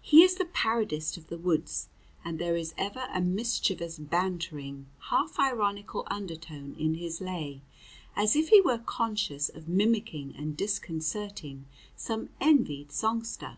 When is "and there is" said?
2.24-2.72